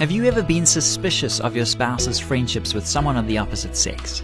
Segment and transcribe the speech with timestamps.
[0.00, 4.22] Have you ever been suspicious of your spouse's friendships with someone of the opposite sex?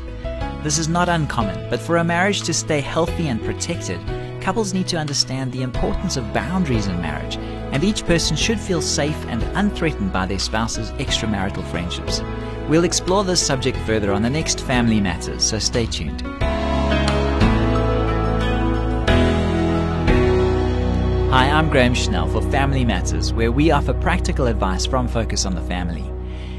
[0.63, 4.01] This is not uncommon, but for a marriage to stay healthy and protected,
[4.41, 8.81] couples need to understand the importance of boundaries in marriage, and each person should feel
[8.81, 12.23] safe and unthreatened by their spouse's extramarital friendships.
[12.71, 16.23] We'll explore this subject further on the next Family Matters, so stay tuned.
[21.57, 25.63] I'm Graham Schnell for Family Matters, where we offer practical advice from Focus on the
[25.63, 26.03] Family.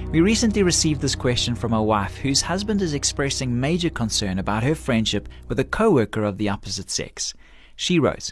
[0.10, 4.64] We recently received this question from a wife whose husband is expressing major concern about
[4.64, 7.36] her friendship with a co worker of the opposite sex.
[7.76, 8.32] She wrote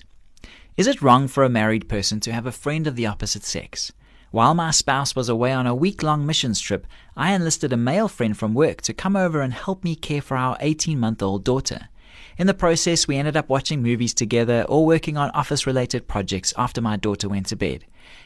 [0.76, 3.92] Is it wrong for a married person to have a friend of the opposite sex?
[4.32, 8.08] While my spouse was away on a week long missions trip, I enlisted a male
[8.08, 11.44] friend from work to come over and help me care for our 18 month old
[11.44, 11.90] daughter.
[12.38, 16.54] In the process, we ended up watching movies together or working on office related projects
[16.58, 17.86] after my daughter went to bed.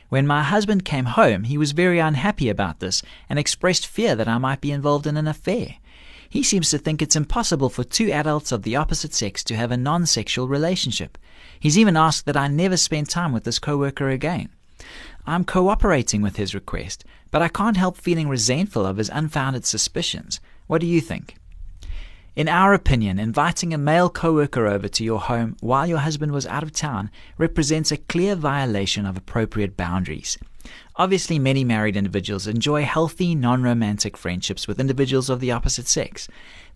[0.09, 4.27] When my husband came home, he was very unhappy about this and expressed fear that
[4.27, 5.75] I might be involved in an affair.
[6.30, 9.72] He seems to think it's impossible for two adults of the opposite sex to have
[9.72, 11.17] a non sexual relationship.
[11.59, 14.50] He's even asked that I never spend time with this coworker again.
[15.25, 20.39] I'm cooperating with his request, but I can't help feeling resentful of his unfounded suspicions.
[20.67, 21.35] What do you think?
[22.39, 26.47] In our opinion, inviting a male coworker over to your home while your husband was
[26.47, 30.37] out of town represents a clear violation of appropriate boundaries.
[30.95, 36.29] Obviously, many married individuals enjoy healthy, non romantic friendships with individuals of the opposite sex.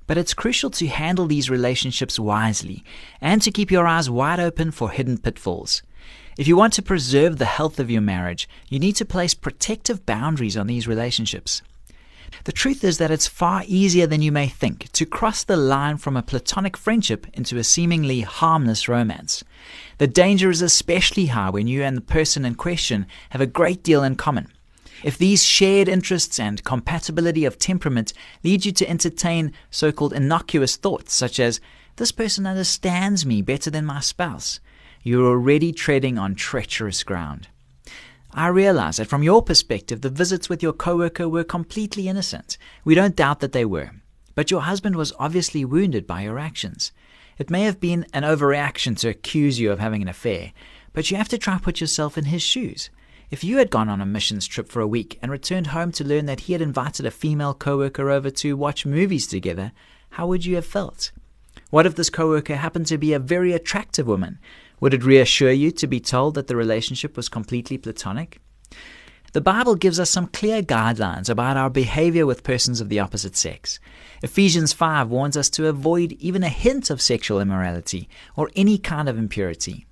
[0.06, 2.84] But it's crucial to handle these relationships wisely
[3.22, 5.82] and to keep your eyes wide open for hidden pitfalls.
[6.38, 10.06] If you want to preserve the health of your marriage, you need to place protective
[10.06, 11.62] boundaries on these relationships.
[12.46, 15.98] The truth is that it's far easier than you may think to cross the line
[15.98, 19.44] from a platonic friendship into a seemingly harmless romance.
[19.98, 23.84] The danger is especially high when you and the person in question have a great
[23.84, 24.48] deal in common.
[25.04, 30.76] If these shared interests and compatibility of temperament lead you to entertain so called innocuous
[30.78, 31.60] thoughts, such as,
[31.98, 34.60] this person understands me better than my spouse,
[35.04, 37.50] you're already treading on treacherous ground.
[38.36, 42.58] I realize that from your perspective, the visits with your coworker were completely innocent.
[42.84, 43.92] We don't doubt that they were.
[44.34, 46.92] But your husband was obviously wounded by your actions.
[47.38, 50.52] It may have been an overreaction to accuse you of having an affair,
[50.94, 52.90] but you have to try and put yourself in his shoes.
[53.30, 56.04] If you had gone on a missions trip for a week and returned home to
[56.04, 59.72] learn that he had invited a female coworker over to watch movies together,
[60.12, 61.12] how would you have felt?
[61.70, 64.40] What if this coworker happened to be a very attractive woman
[64.84, 68.42] would it reassure you to be told that the relationship was completely platonic?
[69.32, 73.38] The Bible gives us some clear guidelines about our behavior with persons of the opposite
[73.38, 73.80] sex.
[74.24, 79.08] Ephesians 5 warns us to avoid even a hint of sexual immorality or any kind
[79.08, 79.86] of impurity.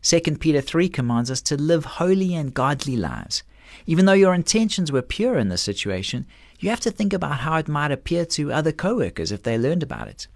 [0.00, 3.42] 2 Peter 3 commands us to live holy and godly lives.
[3.84, 6.24] Even though your intentions were pure in this situation,
[6.58, 9.82] you have to think about how it might appear to other coworkers if they learned
[9.82, 10.26] about it.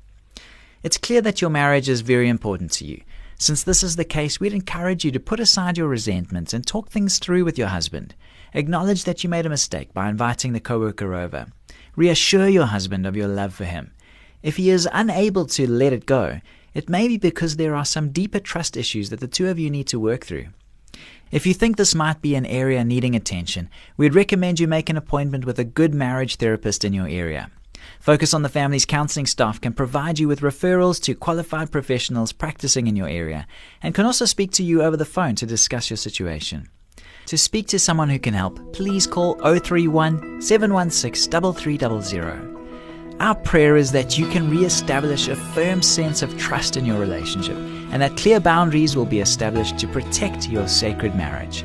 [0.83, 3.01] It's clear that your marriage is very important to you,
[3.43, 6.91] since this is the case, we'd encourage you to put aside your resentments and talk
[6.91, 8.15] things through with your husband.
[8.55, 11.47] Acknowledge that you made a mistake by inviting the coworker over.
[11.97, 13.93] Reassure your husband of your love for him.
[14.43, 16.41] If he is unable to let it go,
[16.73, 19.71] it may be because there are some deeper trust issues that the two of you
[19.71, 20.47] need to work through.
[21.33, 24.97] If you think this might be an area needing attention, we'd recommend you make an
[24.97, 27.51] appointment with a good marriage therapist in your area.
[28.01, 32.87] Focus on the Family's counseling staff can provide you with referrals to qualified professionals practicing
[32.87, 33.47] in your area
[33.83, 36.69] and can also speak to you over the phone to discuss your situation.
[37.27, 42.53] To speak to someone who can help, please call 031 716 3300.
[43.21, 47.57] Our prayer is that you can re-establish a firm sense of trust in your relationship
[47.57, 51.65] and that clear boundaries will be established to protect your sacred marriage.